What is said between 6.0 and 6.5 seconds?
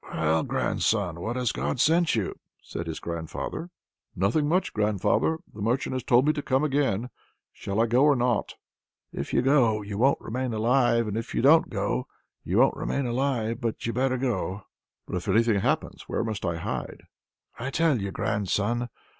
told me to